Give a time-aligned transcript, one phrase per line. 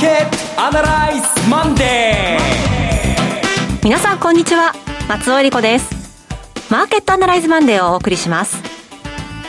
[0.00, 3.84] ーケットアナライズマンデー。
[3.84, 4.72] 皆さんこんにちは。
[5.10, 5.90] 松尾英里子です。
[6.72, 8.62] マーケットアナライズマンデーをお送りします。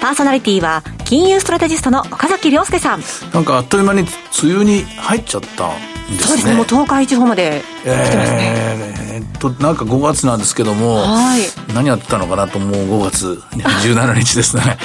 [0.02, 3.02] パーソナリティは金融ストラテジストの岡崎良介さん。
[3.34, 4.02] なんかあっという間に
[4.44, 5.80] 梅雨に入っちゃったん
[6.18, 6.20] ですね。
[6.20, 6.56] そうですね。
[6.56, 11.44] もう東海地方まで来てますね、えー、えーっとなんか5月なんですけども、はい。
[11.74, 13.42] 何やってたのかなともう5月。
[13.56, 14.78] 17日ですね。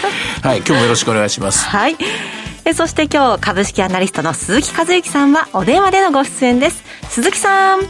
[0.42, 0.59] はい。
[0.59, 1.64] 今日もよろしくお願いします。
[1.66, 1.96] はい
[2.66, 7.80] えそして今日株式アナリストの鈴木和之さんはお電話でのご出演です鈴木さん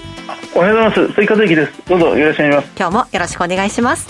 [0.55, 1.15] おはようございます。
[1.15, 1.89] 鈴木和之です。
[1.89, 2.79] どうぞよろしくお願いします。
[2.79, 4.09] 今日もよろしくお願いします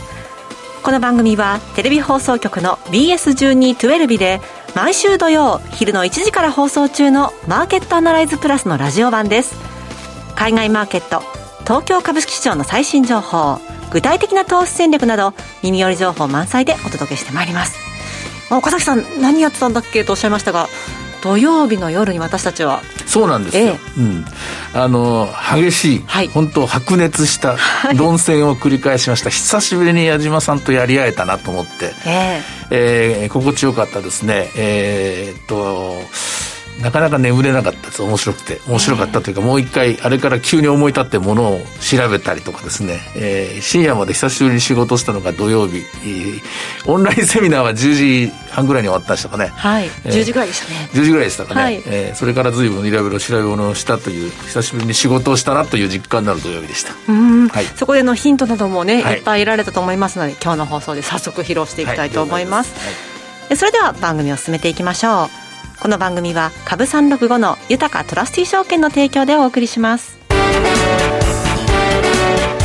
[0.82, 4.40] この番組はテレビ放送局の BS1212 で
[4.74, 9.56] 毎週土曜昼の1時から放送中のマーケットアナライズプラスのラジオ版です
[10.36, 11.22] 海外マーケット
[11.64, 13.58] 東京株式市場の最新情報
[13.90, 17.85] 具体的な投資戦略など耳寄り情報満載でお届けしてまいります
[18.50, 20.04] あ岡崎さん何やってたんだっけ？
[20.04, 20.68] とおっしゃいましたが
[21.22, 22.82] 土曜日の夜に私たちは。
[23.06, 24.00] そうなんですよ、ええ。
[24.00, 24.24] うん、
[24.74, 26.28] あの激しい、はい。
[26.28, 27.56] 本当白熱した
[27.96, 32.42] 論戦を繰り返しました、久しぶりに矢島さんとやり合えたなと思って、え。
[32.70, 34.50] えー心地よかったですね。
[34.56, 36.02] えーっと
[36.80, 38.02] なかなか眠れなかったです。
[38.02, 38.60] 面白くて。
[38.66, 46.40] 面白かったというか、もう一回あれから急に思い立ってものを調べたりとかですね、えー深夜まで久しぶりに仕事したのが土曜日、えー
[46.86, 47.74] オンラインセミナーは10
[48.26, 49.46] 時半ぐらいに終わったんでしたかね。
[49.54, 50.90] はい、えー10時ぐらいでしたね。
[50.92, 51.82] 10時ぐらいでしたかね、はい。
[51.86, 56.92] えーそれから随分いろいろ調べ物をしたという久しぶりに仕事をしたなという実感のある土曜日でした。
[57.08, 57.48] うん。
[57.48, 57.64] はい。
[57.64, 59.16] そこでのヒントなどもね、はい。
[59.16, 63.48] い、っぱい得られたと思いますので今日の放送で早速披露していきたいと思います、はい。
[63.48, 65.45] でそれでは番組を進めていきましょう
[65.78, 70.18] この番組は株365の豊かトラスティ証券の提供でお送りします。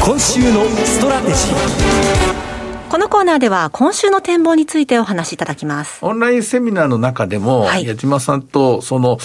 [0.03, 1.91] 今週のストラテジー。
[2.89, 6.03] このコーナーでは今週の展望についてお話しいただきます。
[6.03, 7.85] オンラインセミナーの中でも、はい。
[7.85, 9.17] 矢島さんとその、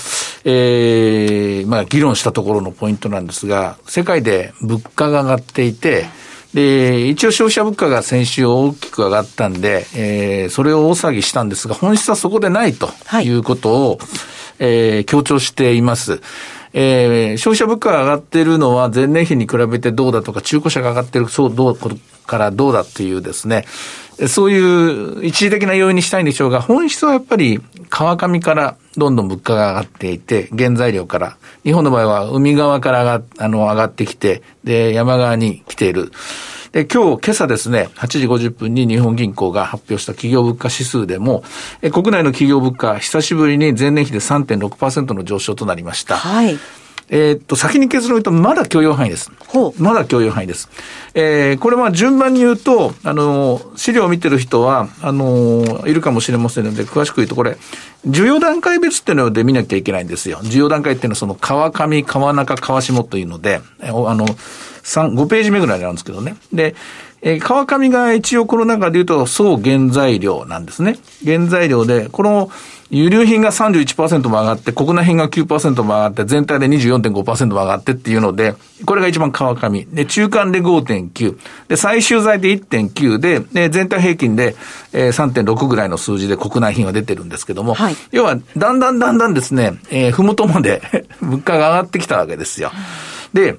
[0.44, 6.06] えーまあ、議論したところのポイントなんですが、世界で物価が上がっていて、
[6.56, 13.98] で、一応消費者物価が先週大きく上がったんで、えーそれを大騒ぎしたんですが、本質はそこでないとはいいうことを、
[14.58, 16.22] えー強調しています。
[16.78, 21.78] えー消費者物価が上がってるのは前年比に比べてどうだとか、中古車が上がってる、そう、どう、
[22.26, 23.64] からどうだっていうですね、
[24.28, 36.12] そういう一時的な要因にしたいんでしょうが、本質はやっぱり川上からどんどん物価が上がっていて、原材料から、日本の場合は海側から上があの上がってきて、で、山側に来ている。
[36.72, 41.44] で、今日、今朝ですね、8時50分に日本銀行が発表した企業物価指数でも、
[41.82, 46.16] え国内の企業物価、久しぶりに前年比で3.6%の上昇となりました。
[46.16, 46.58] はい
[47.08, 49.30] えーっと、先に結論を言うと、まだ許容範囲です。
[49.46, 50.68] ほうまだ許容範囲です。
[51.14, 57.56] えーこれは順番に言うと、あの、資料を見てる人は、あの、いるかもしれませんので、詳しく言うと、これ、
[58.06, 60.38] 需要段階別っていうので見なきゃいけないんですよ。
[60.42, 64.26] 需要段階っていうのは、その、川上、川中、川下というので、あの、
[64.86, 66.36] 3、5ページ目ぐらいにあるんですけどね。
[66.52, 66.74] で、
[67.22, 70.98] えー川上が一応この中で言うと、総原材料なんですね。
[71.24, 72.50] 原材料で、この、
[72.88, 78.54] 輸入品が31%も上がって、国内品が9%も上がって、全体で24.5%も上がってっていうので、
[78.84, 79.84] これが一番川上。
[79.86, 81.36] で、中間で5.9。
[81.66, 84.54] で、最終材で1.9で、で、全体平均で、
[84.92, 90.80] えー3.6ぐらいの数字で国内品は出てるんですけども、はい要は、だんだんだんだんですね、えー、ふもとまで
[91.20, 92.70] 物価が上がってきたわけですよ。
[93.34, 93.56] で、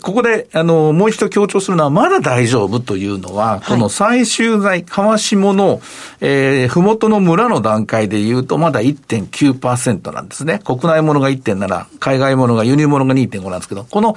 [0.00, 5.80] ここで、あの、もう一度強調するのは、まだ大丈夫というのは、この最終材、川下の、
[6.20, 10.60] えー、ふもとの村の段階で言うと、まだ1.9%なんですね。
[10.64, 14.16] 国内ものが1.7、海外ものが、輸入ものが2.5なんですけど、この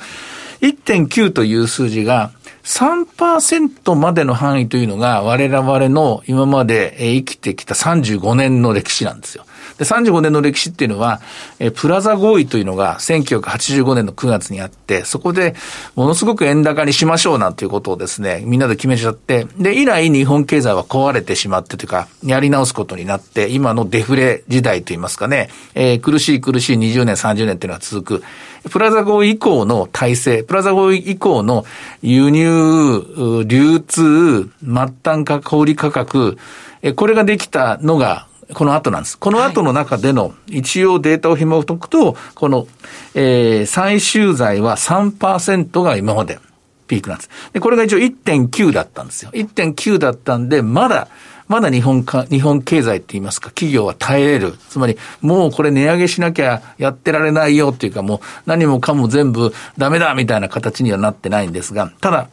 [0.61, 2.31] 1.9という数字が、
[2.63, 9.45] 3%までの範囲というのが我々の今までえー生きてきた35年の歴史なんですよ。
[9.77, 11.21] で、35年の歴史っていうのは、
[11.59, 15.55] えプラザ合意というのが1985年の9月にあって、そこで
[15.95, 28.23] ものすごく円高にしましょうなんていうことをですね、みんなで決めちゃって、で、以来日本経済は壊れてしまってというか、やり直すことになって、今のデフレ時代といいますかね、えー苦しい苦しい20年、30年っていうのが続く。
[28.69, 31.65] プラザ合意以降の体制、プラザ合意以降の
[32.01, 34.73] 輸入、流通、末
[35.03, 36.37] 端価小売価格、
[36.81, 39.17] えこれができたのが、この後なんです。
[39.17, 42.67] この後の中での一応データを紐解くと、この、
[43.15, 46.39] えー最終材は3%が今まで
[46.87, 47.29] ピークなんです。
[47.53, 49.31] で、これが一応1.9だったんですよ。
[49.31, 51.07] 1.9だったんで、まだ、
[51.47, 54.53] まだ日本か、日本経済って言いますか、企業は耐えれる。
[54.69, 62.29] つまり、もうこれ値上げしなきゃやってられないよっていうか、もう何もかも全部ダメだみたいな形にはなってないんですが、ただ、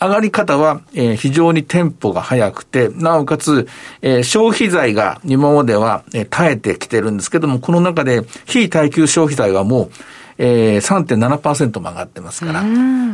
[0.00, 3.68] 上がり方は、えー、非常にテンポが速くて、なおかつ、
[4.00, 9.90] えー、消費財が今までは、えー、耐えてきてるんですけども、この中で非耐久消費財はもう、
[10.38, 12.62] えー、3.7%も上がってますから。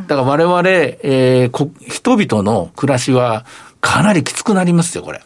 [0.06, 3.44] だから我々、えー、人々の暮らしは
[3.87, 5.23] かなりきつくなりますよ、これ。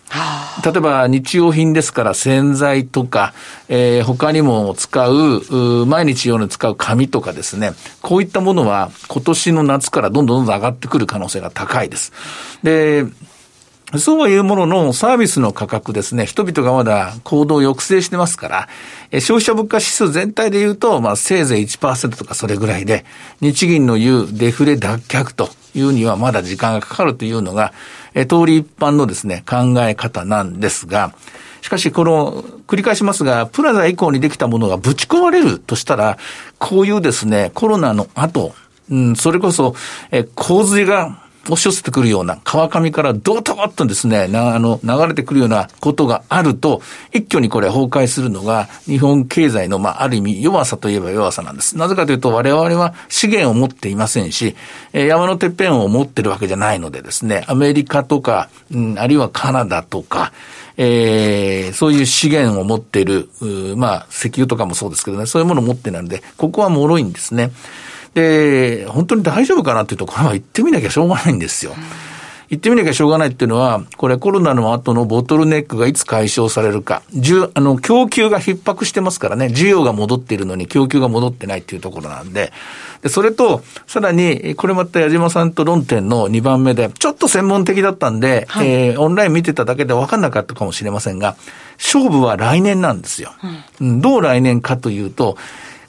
[0.62, 3.33] 例えば、日用品ですから洗剤とか、
[3.71, 7.73] えー、他にも使う、う毎日用に使う紙とかですね、
[8.03, 12.12] こういったものは今年の夏からどんどんどんどん上がってくる可能性が高いです。
[12.62, 13.07] で、
[13.99, 18.69] そういうもののサービスの価格ですね、人々がまだ行動を抑制してますから、
[19.21, 23.05] 消費者物価指数全体で言うと、まあ、せいぜい1%とかそれぐらいで、
[23.41, 27.73] 日銀の言うデフレ脱却というにはまだ時間がかかるというのが、
[28.15, 31.13] え通り一般のですね、考え方なんですが、
[31.61, 36.17] しかし、この、繰り返しますが、プラザ以降にできたものがぶち込まれるとしたら、
[36.59, 38.55] こういうですね、コロナの後、
[38.91, 39.75] うん、それこそ、
[40.11, 46.83] え、洪水が押し寄せてくるような、川上からドートッとですね、あの、流れてくるようなことがあると、
[47.13, 51.79] 一挙にこれ崩壊するのが、日本経済の、まあ、ある意味弱さといえば弱さなんです。
[51.79, 54.55] なぜかというと、我々は資源を持っていませんし、
[54.93, 60.33] えー、山のてっぺんを持ってるわけじゃないのでですね、アメリカとか、うん、あるいはカナダとか、
[60.77, 63.29] えー、そういう資源を持っている、
[63.77, 67.51] まあ、石油とかもそうですけどね、そういうものを持ってないので、ここは脆いんですね。
[68.15, 71.75] で、本当に大丈夫かなっていうところは行ってみなきゃしょうがないんですよ。
[72.51, 77.03] 行ってみなきゃしょうがないっていうのは、これコロナの後のボトルネックがいつ解消されるか。
[77.55, 82.53] あの、供給が逼迫してますからね、需要が戻っているのに供給が戻ってないっていうところなんで、
[83.03, 91.37] で、それと、さらに、これまた矢島さんと論点の2番目で、ちょっと専門的だったんで、はい、えー、オンライン見てただけで分かんなかったかもしれませんが、
[91.79, 93.31] 勝負は来年なんですよ。
[93.81, 95.37] うん、どう来年かというと、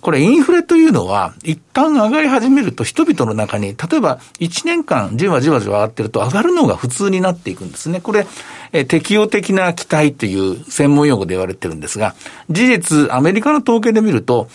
[0.01, 8.01] これインフレというのは、一旦上がり始めると人々の中に、例えば1年間じわじわじわ上がってると上がるのが普通になっていくんですね。
[8.01, 8.25] これ、
[8.73, 12.15] え適用的な期待という専門用語で言われてるんですが、
[12.49, 14.49] 事実、アメリカの統計で見ると、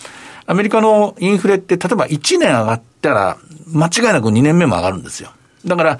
[0.45, 3.37] アメリカのインフレって、例えば1年上がったら、
[3.71, 5.31] 間違いなく2年目も上がるんですよ。
[5.65, 5.99] だから、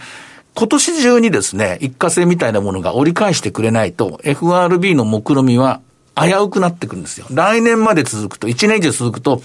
[0.55, 5.81] 今年中にですね、一過性みたいなものが折り返してくれないと、FRB の目論みは
[6.19, 7.27] 危うくなってくるんですよ。
[7.31, 9.41] 来年まで続くと、1年以上続くと、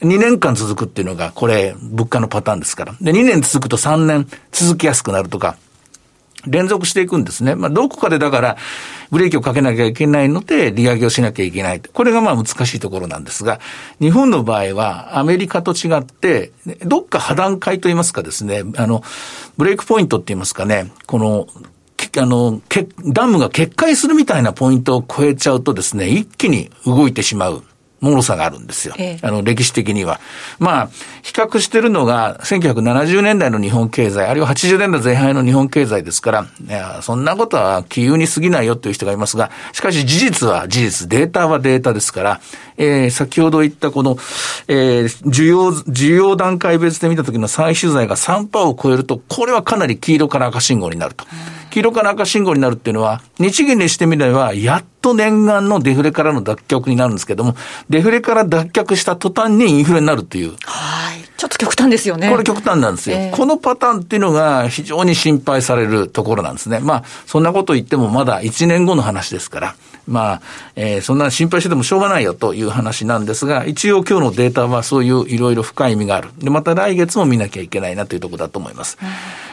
[0.00, 2.94] 2年間続くっていうのが、これ、物価のパターンですから。
[3.00, 5.56] で、2年続くと3年続きやすくなるとか、
[6.46, 7.54] 連続していくんですね。
[7.54, 8.56] まあ、どこかでだから、
[9.10, 11.80] ブレーキをかけなきゃいけないので、利上げをしなきゃいけない。
[11.80, 13.60] これがまあ難しいところなんですが、
[14.00, 16.52] 日本の場合は、アメリカと違って、
[16.84, 19.02] どっか破断階といいますかですね、あの、
[19.56, 21.46] ブレイクポイントって言いますかね、この、
[22.20, 22.60] あの、
[23.04, 27.62] ダムが決壊するみたいなポイントを超えちゃうとですね、一気に動いてしまう。
[28.04, 28.94] 脆さがあるんですよ。
[28.98, 30.20] ええ、あの、歴史的には。
[30.58, 30.90] まあ、
[31.22, 42.40] 比較してるのが、1970年代の日本経済、あるいは80年代前半の日本経済ですから、いや、そんなことは気有に過ぎないよという人がいますが、しかし事実は事実、データはデータですから、
[42.76, 44.16] えー、先ほど言ったこの、
[44.68, 51.24] えー、需要、需要段階別で見た時の再取材が3%を超えると、これはかなり黄色から赤信号になると。
[51.24, 57.56] うん黄色から赤信号になるっていうのは、日銀にしてみれば、やっと念願のデフレからの脱却になるんですけども、
[57.90, 60.52] デフレから脱却した途端にインフレになるっていう。
[60.62, 61.03] はい。
[61.36, 62.30] ちょっと極端ですよね。
[62.30, 63.16] これ極端なんですよ。
[63.16, 66.78] えー、このパターンっていうのが非常に心配されるところなんですね。
[66.80, 69.74] まあ、そんなこと言ってもまだ1年後の話ですから。
[70.06, 70.42] まあ、
[70.76, 76.28] えー、そんな心配しててもしょうがないよという話なんですが、一応今日のデータはそういういろいろ深い意味がある。
[76.38, 78.98] で、また来月も見なきゃいけないなというところだと思います。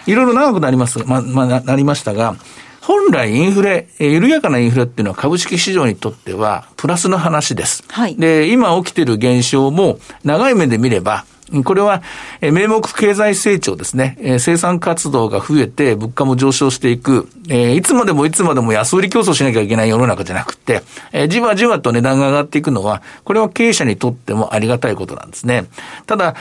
[0.05, 2.35] いろいろ長くなります、ま、まあ、なりましたが、
[2.81, 7.83] 本来インフレ、緩やかなインフレっていうのは株式市場にとってはプラスの話です。
[7.87, 8.15] はい。
[8.15, 11.25] で、今起きている現象も長い目で見れば、
[11.63, 12.01] これは、
[12.41, 14.37] 名目経済成長ですね。
[14.39, 17.27] 生産活動が増えて、物価も上昇していく。
[17.47, 20.83] いつまでもいつまでも安売り競争しなきゃいけない世の中じゃなくて、
[21.27, 25.65] じわじわと値段が上がっていくのは、これは経営者にとってもありがたいことなんですね。
[26.05, 26.35] ただ、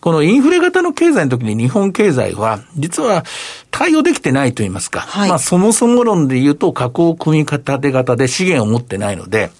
[0.00, 3.24] このインフレ型の経済の時に日本経済は、実は
[3.70, 5.00] 対応できてないと言いますか。
[5.00, 9.50] はい、まあそもそも論で言うと、加工組み立て型で資源を持ってないので、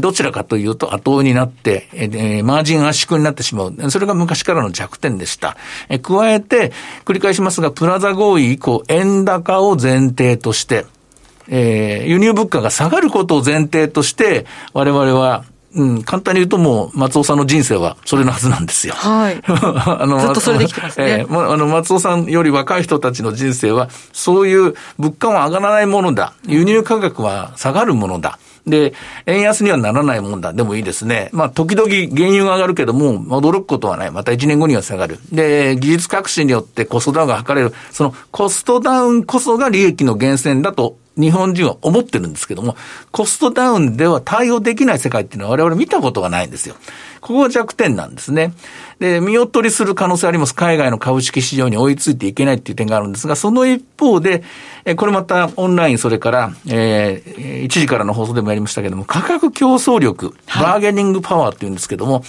[0.00, 3.90] どちらかというと後追いになって、えー、マージン圧縮になってしまう。
[3.90, 5.56] それが昔からの弱点でした。
[5.88, 6.72] えー、加えて、
[7.04, 10.86] 繰り返しますが、プラザ合意以降、円高を前提として、
[11.48, 15.44] えー、輸入物価が下がることを前提として、我々は
[15.76, 18.94] うん、簡単に言うともう、松尾さんの人生はそれのはずなんですよ。
[18.94, 19.40] はい。
[19.46, 21.18] あの、ずっとそれできてますね。
[21.20, 26.32] えー、あの、松尾さんより若い人たちの人生は、そういう物価は上がらないものだ。
[26.46, 28.38] 輸入価格は下がるものだ。
[28.66, 28.94] で、
[29.26, 30.52] 円安にはならないもんだ。
[30.52, 31.28] でもいいですね。
[31.32, 34.10] まあ、時々原油が上がるけども、驚くことはない。
[34.10, 35.18] また1年後には下がる。
[35.30, 37.72] で、技術革新によってコストダウンが図れる。
[37.92, 42.76] そのコストダウンこそが利益の源泉だと日本人は思ってるんですけども、
[43.10, 46.76] コストダウンでは対応できない世界っていうのは我々見たことがないんですよ。
[47.20, 48.52] ここが弱点なんですね。
[49.00, 50.54] で、見劣りする可能性あります。
[50.54, 54.44] 海外の株式市場に追いついていけないっていう点があるんですが、その一方で、
[54.96, 62.22] これまたオンライン、それから、えー、1時からの放送でもやりましたけども、価格競争力、バーゲニングパワーっていうんですけども、はい、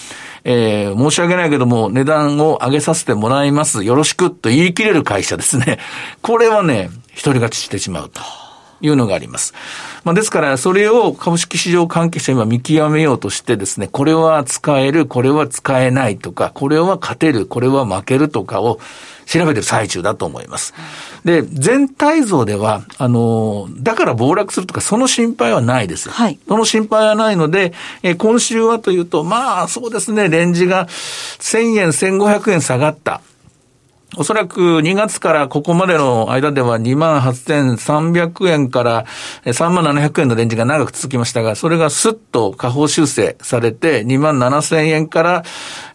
[0.46, 3.84] えー、申し訳ないけども、値段を上げさせてもらいます。
[3.84, 5.80] よろしくと言い切れる会社ですね。
[6.22, 8.47] これはね、一人勝ちしてしまうと。
[8.82, 9.54] いうのがあります。
[10.04, 18.80] まあ、ですから、それを株式市場関係者今見極めようとしてですね、これは使える、これは使えないとか、これは勝てる、これは負けるとかを
[19.28, 20.74] 調べてる最中だと思います。
[21.26, 26.10] で、全体像では、あの、だから暴落するとか、その心配はないです。
[26.10, 26.40] はい。
[26.48, 33.22] その心配はないので、え今週はというと、まあ、そうですね、レンジが1000円、1500円下がった。
[34.16, 39.06] おそらく2月からここまでの間では28,300円から
[39.44, 45.44] 37,700円のレンジが長く続きましたが、それがスッと下方修正されて27,000円から、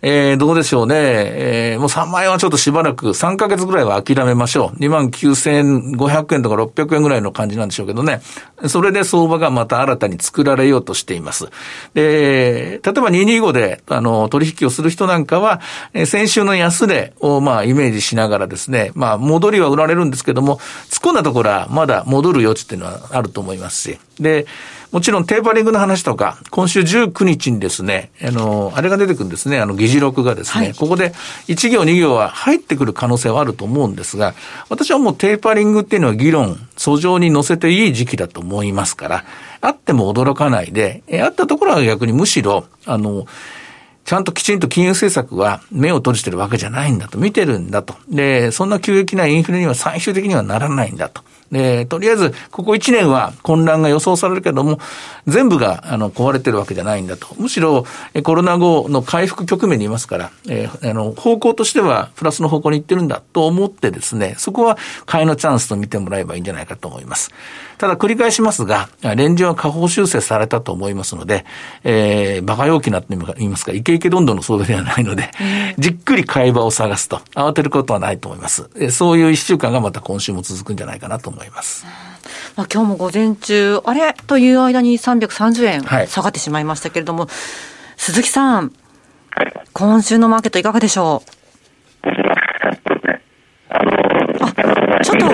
[0.03, 4.79] えー、どうでしょうね、えー、もう3万円はちょっとしばらく3ヶ月ぐらいは諦めましょう。
[4.79, 8.21] 29,500円とか600円ぐらいの感じなんでしょうけどね。
[8.67, 11.49] それで相場がまた新たに作られようとしています。
[11.95, 15.63] で、例えば225で、あの、取引をする人なんかは、
[16.05, 20.59] 先週の安値をまあイメージしながらですね、まあ、戻りは売られるんですけども、
[20.91, 24.47] 突っ込んだところはまだ戻る余地っていうのはあると思いますし、で、
[24.93, 31.15] もちろんテーパリングの話とか、今週19日にですね、あの、あれが出てくるんですね、あの、議事録がですね、はい、ここで
[31.49, 34.35] 1行2行は入ってくる可能性はあると思うんですが、
[34.69, 39.25] 私はもうテーパリングっていうのは議論、訴状に載せていい時期だと思いますから、
[39.63, 43.27] あっても驚かないで、あったところは逆にむしろ、あの、
[44.05, 47.95] ちゃんときちんと金融政策は目を閉じてるわけじゃないんだと、見てるんだと。
[48.09, 51.23] で、そんな急激なインフレには最終的にはならないんだと。
[51.53, 54.81] で、とりあえず、ここ1年は混乱が予想されるけども、
[55.27, 57.29] 全部が、あの、壊れてるわけじゃないんだと。
[57.39, 57.85] むしろ、
[58.23, 67.31] コロナ後の回復局面にいますから、えー、あの、方向としては、プラスの方向に行ってるんだと思ってですね、そこは買いのチャンスと見てもらえばいいんじゃないかと思います。
[67.77, 71.45] ただ繰り返しますが、レンジは下方修正されたと思いますので、
[71.85, 75.31] えー、馬鹿陽気なって言いますか、イケイケどんどんの相場ではないので、
[75.79, 78.71] じっくり買い場を探すと、慌てることはないと思います。
[78.91, 81.42] そういう一週間がまた今週も続くんじゃないかなと思います。
[81.51, 84.15] まあ、今日も午前中、あれ？
[84.27, 87.31] という間に330円下がってしまいましたけれども、はい、
[87.97, 88.73] 鈴木さん、
[89.31, 91.31] はい、今週のマーケットいかがでしょう？
[93.71, 95.27] あ、ちょっと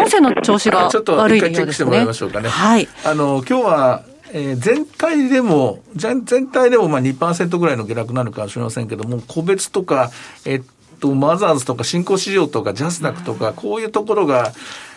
[0.00, 0.94] 音声の調子が悪いようですね。
[0.94, 2.48] ちょっと一回チェックしてもらいましょうかね。
[2.48, 2.88] はい。
[3.04, 10.10] あの、今日は、えー、全体でも、全体でもまあ2%ぐらいの下落なのかもしれませんけども、個別とか、
[10.44, 10.62] えっ
[10.98, 14.52] と、マザーズとか新興市場とかジャスダックとか、こういうところが、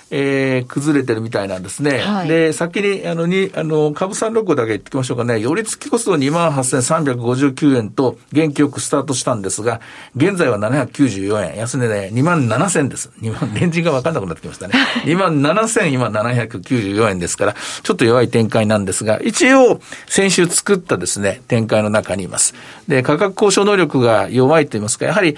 [0.09, 1.99] えー、崩れてるみたいなんですね。
[1.99, 5.39] はい、で、先に、あの、に、あの、株三六だけ言ってきましょうかね。
[5.39, 9.81] 寄り付きコスト28,359円と元気よくスタートしたんですが、
[10.15, 11.57] 現在は794円。
[11.57, 13.11] 安値で、ね、2万7000です。
[13.21, 14.75] 2万、レンジが分かんなくなってきましたね。
[15.05, 22.53] 2万7000、今794円ですから、ちょっと弱い展開なんですが、一応、先週作ったですね、展開の中にいます。
[22.87, 25.35] で、価格交渉能力が弱いと言いますか、やはり、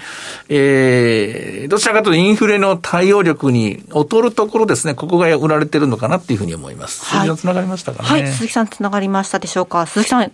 [0.48, 7.04] えー、どちらかというとインフレの対応力に劣るところろですね、ここが売られてるのかなっていうふうに思います。
[7.04, 8.08] はい、つながりましたかね。
[8.08, 9.86] はい、鈴木さんつながりましたでしょうか？
[9.86, 10.20] 鈴木さん。
[10.20, 10.32] もし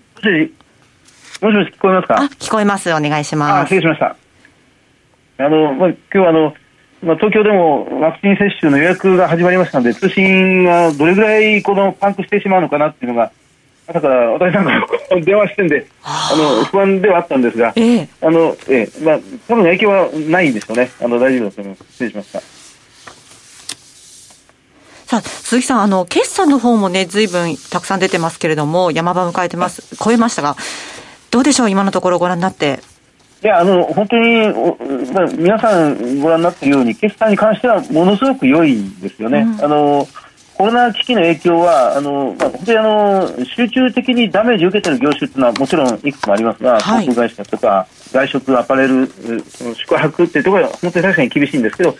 [1.40, 2.16] もし聞こえますか？
[2.16, 2.92] あ、聞こえます。
[2.92, 3.52] お願いします。
[3.62, 4.16] あ、失礼しました。
[5.38, 6.54] あの、まあ、今日はあの、
[7.02, 13.33] まあ、東京でもワクチン接種の予約が始まりましたので、通信がどれぐらいこのパンクしてしまうのかなっていうのが、
[13.87, 14.88] 朝から私なんか
[15.25, 20.90] 電話してんで、あの不安ではあったんですが、ええ、あのええまあ多分影響はないんですよね。
[21.00, 21.92] あの大丈夫だと思います。
[21.92, 22.40] 失礼しました。
[25.06, 30.56] さあ、鈴木さん、あの、決算の方もね、ずいぶんたくさん出てますけれども、山場迎えてます、超えましたが、
[31.30, 32.80] どうでしょう、今のところご覧になって。
[33.44, 34.48] いや、あの、本当に、
[35.12, 39.46] まあ、皆さんご覧になっているように、決算に関してはものすごく良いんですよね。
[39.48, 40.08] うん、あの、
[40.54, 49.08] コロナ危機の影響は、あの、まあ、本当にあの、集中的にダメージを受けている業種というのはもちろんいくつもありますが、航空会社とか、外食、アパレル、
[49.76, 51.94] 宿泊っていうところは本当に確かに厳しいんですけど、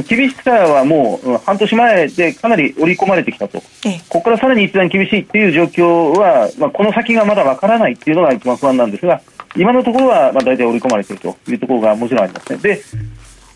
[0.00, 3.64] 厳しさはもう半年前でかなり織り込まれてきたと、こ
[4.08, 9.20] こからさらに一段厳しいっていう状況は、まあ、この先がまだわからないっていうのが一番不安なんですが、
[9.56, 12.58] 今のところはまあ大体織り込まれているというところがもちろんありますね。
[12.58, 12.82] で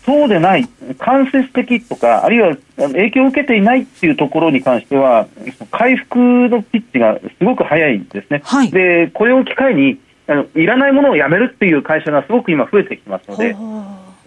[0.07, 0.65] そうでない、
[0.99, 5.27] 間接的とか、あるいは影響を受けていないっていうところに関しては、
[5.69, 6.17] 回復
[6.47, 8.41] のピッチがすごく早いんですね。
[8.45, 13.53] はい、で、これを機会に、あのいらないものをやめるっていう会社がすごく今増えてきてますので、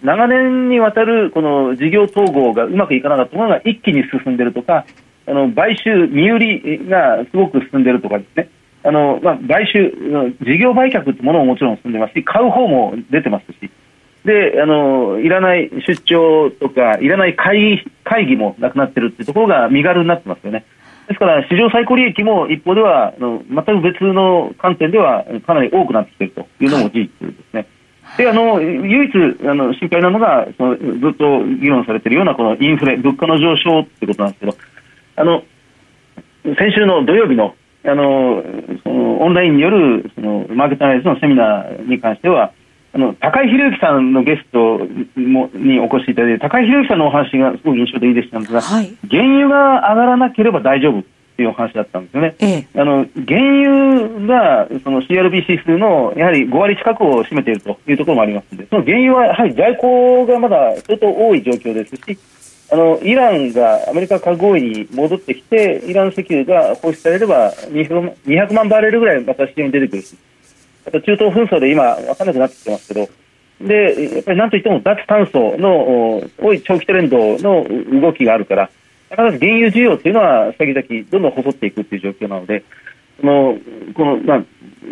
[0.03, 4.87] 長年にわたるこの事業統合がうまくいかなかったものが一気に進んでるとか、
[5.27, 8.49] あの買収、身売りがすごく進んでるとかですね、
[8.83, 9.93] あのまあ、買収、
[10.41, 13.71] 事業売却ってものももちろん進んでますし、買う方も出てますし、
[14.25, 20.65] であのいらない出張とか、いらない会議会議もなくなってるっていうところが身軽になってますよね。
[21.09, 27.67] ですから、史上最高利益も一方では、あの全く別の観点ではかなり多くなってきているというのも事実ですね。
[28.17, 34.57] であの唯一あの心配なのがその、ずっと議論されているようなこのインフレ、物価の上昇ということなんですけど、
[35.17, 35.43] あの
[36.57, 38.43] 先週の土曜日のあの
[38.83, 42.53] そのオンラインによるそのマーケットアナリズのセミナーに関しては、
[42.93, 44.79] あの高井宏之さんのゲスト
[45.19, 51.05] もにお越しいただいて、高井宏之さんのお話がすごく印象的でしたんですが、はい、原油が上がらなければ大丈夫
[51.41, 52.35] っていうお話だったんですよね。
[52.41, 62.19] ええ、あの原油がその CRB 指数のやはり5割近くを占めているというところもありますので、その原油はやはり在庫がまだ相当多い状況ですし、
[62.71, 70.17] あのイランがアメリカ核合意に戻ってきて、イラン石油が放出されれば200万バーレルぐらいまた市場に出てくるし。
[70.87, 73.09] あと中東紛争で今、分からなくなってきてますけど、
[73.61, 77.67] でやっぱりなんといっても脱炭素の多い長期トレンドの
[78.01, 78.71] 動きがあるから、
[79.11, 82.65] なかなか原油需要っていうのは先々どんどん細っていくっていう状況なので、
[83.21, 83.59] その
[83.95, 84.45] このまあ、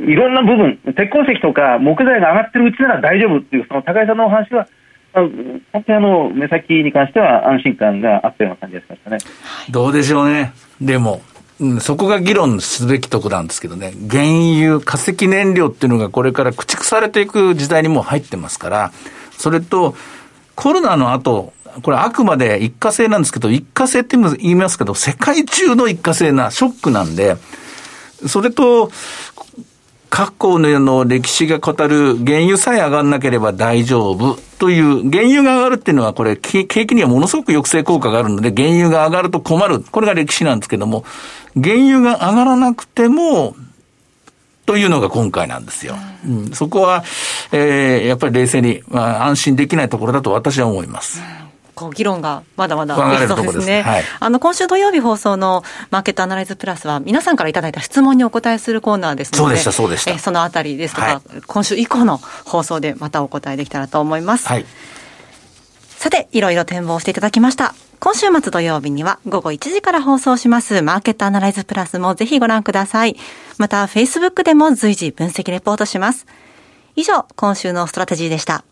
[0.07, 4.69] いろんな部分、鉄鉱石とか木材が上がってるうちなら大丈夫っていう、その高井さんのお話は、
[5.15, 9.19] 本当にあの目先に関しては安心感があったような感じがしましたね。
[9.71, 10.53] どうでしょうね。
[10.81, 11.23] でも、
[11.61, 18.93] うん、そこが議論すべきとこなんですけどね、原油、化石燃料っていうのがこれから駆逐されていく時代にもう入ってますから、
[19.33, 19.95] それと、
[20.55, 27.37] コロナの後、これあくまで一過性なんですけど、一過性って言いますけど、世界中の一過性なショックなんで、
[28.27, 28.91] それと、
[30.11, 39.81] 過去の歴史が語る原油さえ上がんなければ大丈夫という、原油が上がるっていうのはこれ、景気にはものすごく抑制効果があるので、原油が上がると困る。
[39.81, 41.05] これが歴史なんですけども、
[41.55, 43.55] 原油が上がらなくても、
[44.67, 45.95] というのが今回なんですよ。
[46.27, 47.03] うん、そこは、
[47.53, 51.23] えー、やっぱり冷静に、まあ、安心できないところだと私は思います。
[51.79, 53.83] こう議論がまだまだできそうですね。
[53.83, 60.11] はい、あの今週土曜日放送のマーケットアナライズプラスは皆さんからいただいた質問にお答えするコーナーですので、そうでしたそうでした。
[60.11, 64.49] えそのあたりですとか、はい、今週以降の放送でまたお答えできたらと思います。
[64.49, 64.67] はい、
[65.97, 67.75] さていろいろ展望していただきました。
[68.01, 73.17] 今週末土曜日には午後1時から放送しますマーケットアナライズプラスもぜひご覧ください。
[73.59, 76.27] また Facebook でも随時分析レポートします。
[76.97, 78.64] 以上、今週のストラテジーでした。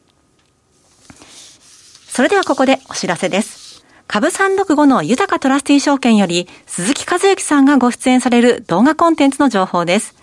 [2.17, 3.85] それではここでお知らせです。
[4.07, 10.17] 株365の豊かトラスティー証券より鈴木和之さんがご出演される動画コンテンツの情報です。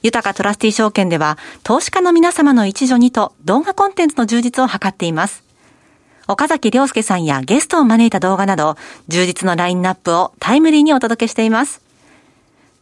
[0.00, 5.42] 豊かトラスティー証券では投資家の皆様の一助にと動画コンテンツの充実を図っています。
[6.28, 8.76] 岡崎良介さんやゲストを招いた動画など
[9.08, 11.82] 充実のラインナップをタイムリーにお届けしています。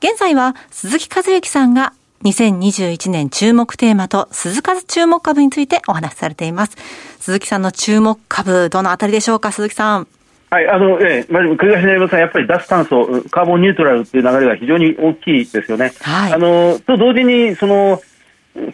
[0.00, 6.76] 現在は鈴木和之さんが2021年注目テーマと鈴数注目株についてお話しされています。
[7.18, 10.06] 鈴木さんの注目株、どのあたりでしょうか、鈴木さん？
[10.50, 15.92] はい、あの、ええ、まず、繰り返しになりますが、やっぱり脱炭素、カーボンニュートラルっていう流れが非常に大きいですよね。
[16.02, 16.32] はい。
[16.32, 18.00] あの、と同時に、その、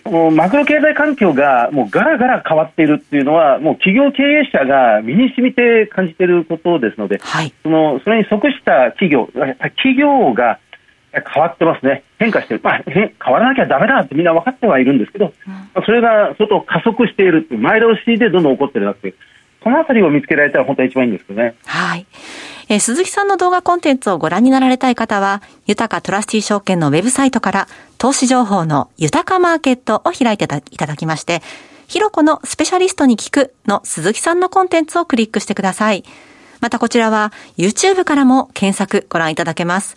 [0.02, 9.30] そのマクロ経済環境がもうガラガラ変わっているっていうのは、もう企業経営者が身に染みて感じていることですので、はい、そのそれに即した企業、
[9.76, 10.58] 企業が
[11.26, 15.32] 変わってますね、変化してる、まあ、変わらなきゃだめだってみんな分かってはいるんですけど、
[15.76, 19.14] うん、それが相当加速している前倒しでどんどん起こってるなって、
[19.62, 21.54] そのあたりを見つけられたら本当は一番いいんですけどね。
[21.66, 22.06] はい
[22.70, 31.40] えー、鈴木さんの動画コンテンツをご覧になられたい方は、豊かトラスティ証券のウェブサイトから、投資情報の豊かマーケットを開いていただきまして、
[31.86, 36.04] ひろこのスペシャリストに聞くの鈴木さんのコンテンツをクリックしてください。
[36.60, 39.96] またこちらは YouTube からも検索ご覧いただけます。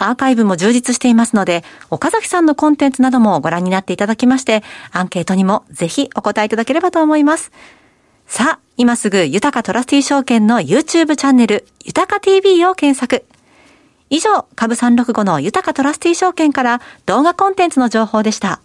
[0.00, 7.52] アーカイブも充実していますので、岡崎さんのコンテンツなどもご覧になっていただきまして、アンケートにもぜひお答えいただければと思います。
[8.26, 13.24] さあ、今すぐ豊かトラスティ証券の YouTube チャンネル、豊か TV を検索。
[14.08, 18.60] 以上、株365の豊かトラスティ証券から動画コンテンツの情報でした。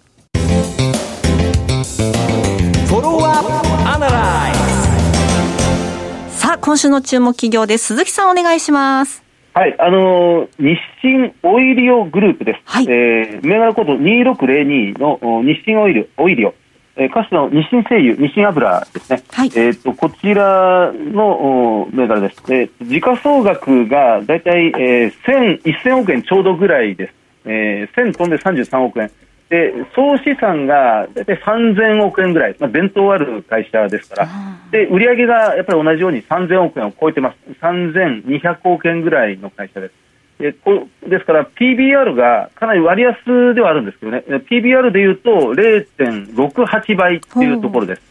[6.46, 7.88] は今週の注目企業です。
[7.88, 9.25] 鈴木さんお願いします。
[9.56, 12.60] はい、あのー、日清オイリオグループです。
[12.66, 16.54] はい、えー、銘柄コード2602の日清オイル、オイリオ。
[16.98, 19.24] えー、かつての日清製油、日清油ですね。
[19.32, 22.44] はい、えっ、と、こちらの銘柄です。
[22.50, 27.14] えー、時価総額がだいたい、えー、1000、1000億円ちょうどぐらいです。
[27.46, 29.10] えー、1000飛んで33億円。
[29.50, 34.30] で総資産が大体3000億円ぐらい、まあ、伝統ある会社ですから、
[34.72, 39.94] で売上がやっぱり同じように3000億円を超えてます、3200億円ぐらいの会社です。
[40.40, 48.02] でこですから PBR がかなり割安ではあるんですけどね、PBR でいうと0.68倍っていうところです。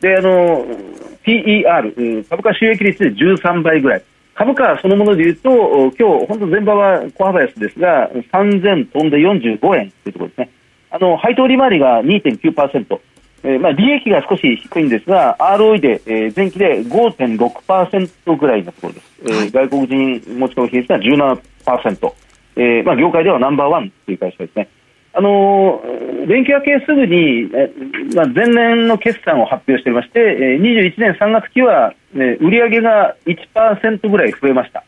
[0.00, 0.66] であの
[1.24, 4.02] PER、株価収益率で13倍ぐらい。
[4.34, 10.50] 株価そのものでいうと、今日本当、前場は小幅安ですが、3000飛んで45円というところですね。
[10.96, 13.00] あの配当利回りが2.9%、
[13.44, 22.12] えーまあ、利益が少し低いんですが、ROE で、えー、前期で5.6%ぐらいのところです、えー、外国人持ち込み比率が17%、
[22.56, 24.68] えーまあ、業界ではナンバーワンという会社ですね。
[25.12, 27.72] あのー、連休明けすぐに、え
[28.14, 34.82] まあ、前年の決算を発表しておりまして、えー、21年3月期は、えー、売上が1%ぐらい増えました。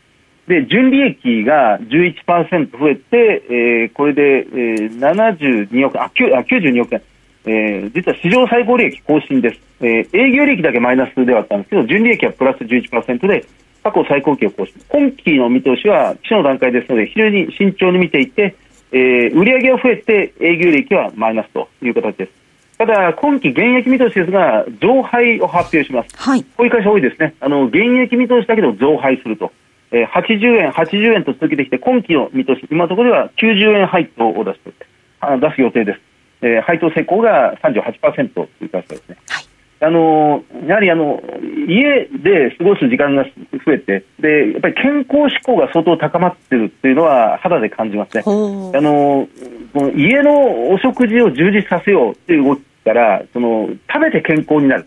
[0.49, 6.11] で、純利益が11%増えて、えー、これで、えー、72億円、あ、
[6.43, 7.03] 92億円。
[7.45, 13.47] えー、実は史上最高利益更新です、えー、営業利益だけマイナスではあったんですけど、純利益はプラス11%で、
[13.83, 14.75] 過去最高期を更新。
[14.89, 18.57] 今期の見通しは基礎の段階ですので、非常に慎重に見ていて、
[18.91, 22.33] えー、売上は増えて営業利益はマイナスという形です。
[22.79, 26.17] ただ、今期現役見通しですが、増配を発表します。
[26.17, 26.45] はい。
[26.45, 27.35] こういう会社多いですね。
[27.41, 29.53] あの、現役見通しだけど増配すると。
[29.90, 34.61] えー、80円、80円と続けてきて、今期の見通し、今のところでは90円配当を出す
[35.40, 36.01] 出す予定です。
[36.40, 39.16] えー、配当成功が38%という会社ですね。
[39.29, 39.48] はい
[39.81, 41.22] あのやはりあの
[41.68, 43.24] 家で過ごす時間が
[43.64, 48.24] 増えてで、やっぱり健康志向が相当高まっているっていうのは肌で感じますね。
[48.27, 48.31] あ
[48.81, 49.29] の
[49.96, 54.87] 家のお食事を充実させようっていう動きからその食べて健康になる。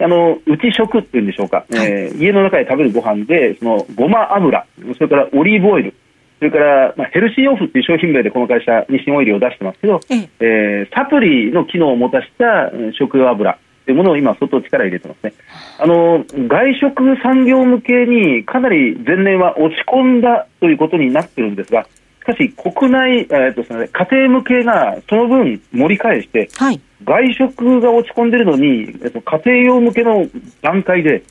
[0.00, 5.94] あの内食っていうんでしょうか、はい、えー、家の中で食べるご飯でそのごま油それからオリーブオイル
[6.38, 10.88] それから、まあ、ヘルシーオフっていう商品名でこの会社日清オイルを出してますけど、ええ。
[10.88, 15.32] ー、サプリの機能を持たした食用油というものを今相当力入れてますね。
[15.78, 21.86] あの外食産業向けにかなり前年は落ち込んだということになってるんですが
[22.34, 30.26] しかし国内、えーとね、家庭向けがその分盛り返して、はい、外食が落ち込んでるのに、えっと、家庭用向けの
[30.60, 31.22] 段階で、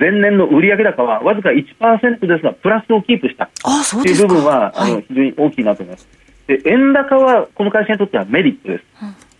[0.00, 3.50] 前年の売上高はわずか1%ですが、プラスをキープした。
[4.02, 6.08] という部分は、あの非常に大きいなと思います。
[6.46, 8.84] で円高はこの会社にとってはメリットです。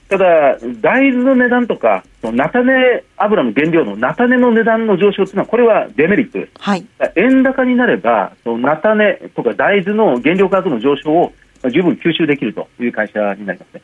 [0.09, 6.53] ただ、大豆の値段とか、菜種油の原料の菜種の値段の上昇というのは、これはデメリットです。
[6.59, 11.33] はい、円高になれば、菜種とか大豆の原料価格の上昇を
[11.71, 13.83] 十分吸収できるという会社になりますね。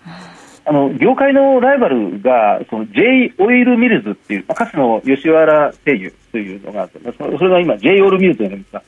[0.65, 8.83] あの業界のライバルがその J オイルミルズっていう、まあ、かつての吉原製油というのがあって、それが今 J オイルミルズというんですが、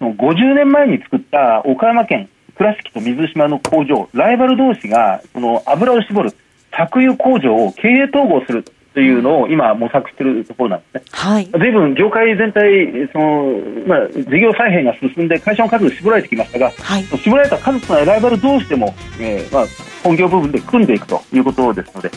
[0.00, 6.32] 50年前に作った岡山県倉敷と水島の工場、ライバル同士がその油を絞る
[6.76, 8.64] 搾油工場を経営統合する
[8.96, 11.02] というのを今模索しているところなんですね。
[11.10, 11.46] はい。
[11.46, 19.66] 随分業界全体、その、まあ、事業再編が進んで会社の数が絞られてきましたが、はい、絞られた数とないライバル同士でも、えー、まあ、
[20.02, 22.10] 本業部分で組んでいくということですので、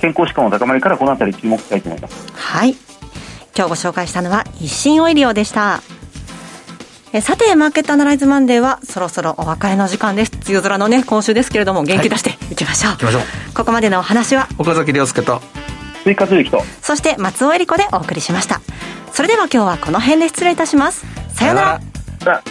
[0.00, 2.32] 健康志向の高まりからこのあたり注目したいと思います。
[2.32, 2.70] はい。
[3.54, 5.82] 今日ご紹介したのは一心オイリオでした。
[7.12, 10.32] えさて、マーケットアナライズマンデーはそろそろお別れの時間です。
[10.46, 12.90] 梅雨空のね、今週ですけれども、元気出していきましょう。
[12.92, 13.41] はい、きましょう。
[13.54, 15.40] ここまでのお話は、岡崎亮介と、
[16.04, 16.62] 追加続きと。
[16.80, 18.60] そして松尾恵理子でお送りしました。
[19.12, 21.04] それでは今日はこの辺で失礼いたします。
[21.34, 21.80] さような
[22.24, 22.42] ら。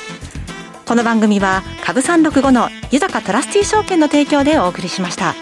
[0.85, 5.33] この番組は株三六五の豊かトラスティ証券の提供でお送りしました。